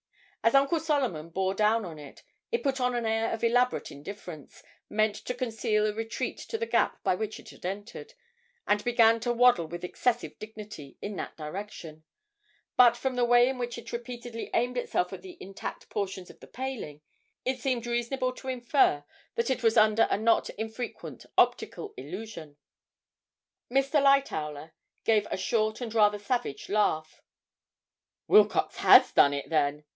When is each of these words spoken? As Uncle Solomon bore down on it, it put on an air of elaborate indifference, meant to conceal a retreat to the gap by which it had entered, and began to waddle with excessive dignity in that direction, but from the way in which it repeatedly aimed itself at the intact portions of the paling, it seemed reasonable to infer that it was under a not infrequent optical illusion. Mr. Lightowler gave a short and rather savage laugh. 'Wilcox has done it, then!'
As 0.43 0.55
Uncle 0.55 0.79
Solomon 0.79 1.29
bore 1.29 1.53
down 1.53 1.85
on 1.85 1.99
it, 1.99 2.23
it 2.51 2.63
put 2.63 2.81
on 2.81 2.95
an 2.95 3.05
air 3.05 3.31
of 3.31 3.43
elaborate 3.43 3.91
indifference, 3.91 4.63
meant 4.89 5.13
to 5.15 5.35
conceal 5.35 5.85
a 5.85 5.93
retreat 5.93 6.39
to 6.39 6.57
the 6.57 6.65
gap 6.65 7.03
by 7.03 7.13
which 7.13 7.39
it 7.39 7.51
had 7.51 7.63
entered, 7.63 8.15
and 8.67 8.83
began 8.83 9.19
to 9.19 9.31
waddle 9.31 9.67
with 9.67 9.83
excessive 9.83 10.39
dignity 10.39 10.97
in 10.99 11.15
that 11.17 11.37
direction, 11.37 12.03
but 12.75 12.97
from 12.97 13.15
the 13.15 13.23
way 13.23 13.47
in 13.47 13.59
which 13.59 13.77
it 13.77 13.91
repeatedly 13.93 14.49
aimed 14.55 14.79
itself 14.79 15.13
at 15.13 15.21
the 15.21 15.37
intact 15.39 15.87
portions 15.89 16.31
of 16.31 16.39
the 16.39 16.47
paling, 16.47 17.01
it 17.45 17.59
seemed 17.59 17.85
reasonable 17.85 18.33
to 18.33 18.47
infer 18.47 19.05
that 19.35 19.51
it 19.51 19.61
was 19.61 19.77
under 19.77 20.07
a 20.09 20.17
not 20.17 20.49
infrequent 20.57 21.27
optical 21.37 21.93
illusion. 21.95 22.57
Mr. 23.71 24.01
Lightowler 24.01 24.71
gave 25.05 25.27
a 25.29 25.37
short 25.37 25.79
and 25.81 25.93
rather 25.93 26.17
savage 26.17 26.67
laugh. 26.67 27.21
'Wilcox 28.27 28.77
has 28.77 29.11
done 29.11 29.35
it, 29.35 29.47
then!' 29.51 29.85